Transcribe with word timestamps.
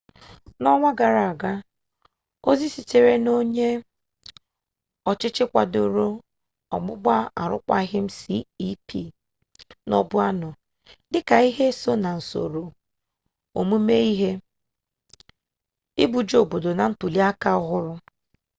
n'ọnwa 0.61 0.89
gara 0.99 1.23
aga 1.31 1.53
ozi 2.49 2.67
sitere 2.75 3.13
n'onye 3.23 3.69
ọchịchị 5.09 5.43
kwadoro 5.51 6.07
ọgbụgba 6.75 7.15
arụkwaghịm 7.41 8.07
cep 8.17 8.87
nọbu 9.89 10.15
anọ 10.29 10.49
dịka 11.11 11.35
ihe 11.49 11.65
so 11.81 11.91
n'usoro 12.01 12.63
omume 13.59 13.95
ihe 14.11 14.31
ibuje 16.03 16.35
obodo 16.43 16.69
na 16.77 16.85
ntuli 16.91 17.19
aka 17.29 17.49
ọhụrụ 17.59 17.93